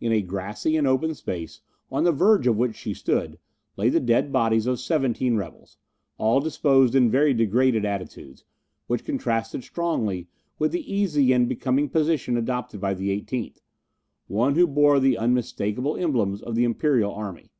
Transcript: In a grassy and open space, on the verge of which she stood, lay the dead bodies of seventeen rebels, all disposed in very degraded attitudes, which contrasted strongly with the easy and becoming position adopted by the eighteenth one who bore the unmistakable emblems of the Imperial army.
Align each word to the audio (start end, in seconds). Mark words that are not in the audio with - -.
In 0.00 0.12
a 0.12 0.22
grassy 0.22 0.76
and 0.76 0.86
open 0.86 1.12
space, 1.16 1.60
on 1.90 2.04
the 2.04 2.12
verge 2.12 2.46
of 2.46 2.56
which 2.56 2.76
she 2.76 2.94
stood, 2.94 3.36
lay 3.76 3.88
the 3.88 3.98
dead 3.98 4.30
bodies 4.32 4.68
of 4.68 4.78
seventeen 4.78 5.34
rebels, 5.36 5.76
all 6.18 6.38
disposed 6.38 6.94
in 6.94 7.10
very 7.10 7.34
degraded 7.34 7.84
attitudes, 7.84 8.44
which 8.86 9.04
contrasted 9.04 9.64
strongly 9.64 10.28
with 10.56 10.70
the 10.70 10.88
easy 10.94 11.32
and 11.32 11.48
becoming 11.48 11.88
position 11.88 12.36
adopted 12.36 12.80
by 12.80 12.94
the 12.94 13.10
eighteenth 13.10 13.60
one 14.28 14.54
who 14.54 14.68
bore 14.68 15.00
the 15.00 15.18
unmistakable 15.18 15.96
emblems 15.96 16.40
of 16.42 16.54
the 16.54 16.62
Imperial 16.62 17.12
army. 17.12 17.50